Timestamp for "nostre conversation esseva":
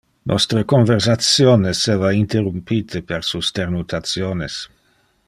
0.29-2.11